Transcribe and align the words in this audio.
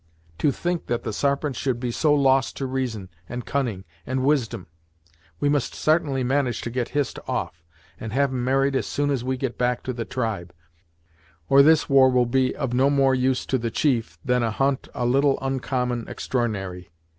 To 0.39 0.51
think 0.51 0.87
that 0.87 1.03
the 1.03 1.13
Sarpent 1.13 1.55
should 1.55 1.79
be 1.79 1.91
so 1.91 2.11
lost 2.11 2.57
to 2.57 2.65
reason, 2.65 3.09
and 3.29 3.45
cunning, 3.45 3.83
and 4.03 4.23
wisdom! 4.25 4.65
We 5.39 5.47
must 5.47 5.75
sartainly 5.75 6.23
manage 6.23 6.61
to 6.61 6.71
get 6.71 6.89
Hist 6.97 7.19
off, 7.27 7.63
and 7.99 8.11
have 8.11 8.31
'em 8.31 8.43
married 8.43 8.75
as 8.75 8.87
soon 8.87 9.11
as 9.11 9.23
we 9.23 9.37
get 9.37 9.59
back 9.59 9.83
to 9.83 9.93
the 9.93 10.03
tribe, 10.03 10.55
or 11.49 11.61
this 11.61 11.87
war 11.87 12.09
will 12.09 12.25
be 12.25 12.55
of 12.55 12.73
no 12.73 12.89
more 12.89 13.13
use 13.13 13.45
to 13.45 13.59
the 13.59 13.69
chief, 13.69 14.17
than 14.25 14.41
a 14.41 14.49
hunt 14.49 14.87
a 14.95 15.05
little 15.05 15.37
oncommon 15.39 16.05
extr'ornary. 16.05 16.87